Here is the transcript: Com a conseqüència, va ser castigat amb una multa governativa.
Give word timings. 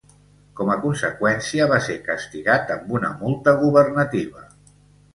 Com 0.59 0.71
a 0.75 0.77
conseqüència, 0.85 1.69
va 1.73 1.79
ser 1.89 1.99
castigat 2.09 2.75
amb 2.79 2.99
una 2.99 3.15
multa 3.23 3.57
governativa. 3.65 4.47